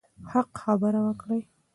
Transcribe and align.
حق 0.31 0.51
خبره 0.63 0.99
وکړئ. 1.07 1.41